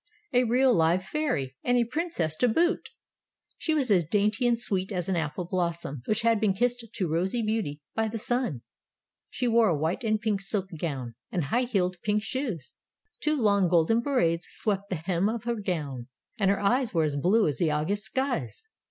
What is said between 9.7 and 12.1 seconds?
white and pink silk gown, and high heeled